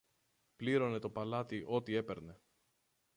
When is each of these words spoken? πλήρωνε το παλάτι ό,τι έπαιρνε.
πλήρωνε 0.55 0.99
το 0.99 1.09
παλάτι 1.09 1.63
ό,τι 1.67 1.95
έπαιρνε. 1.95 2.39